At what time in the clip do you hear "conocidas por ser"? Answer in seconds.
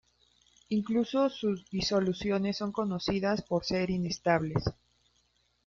2.71-3.91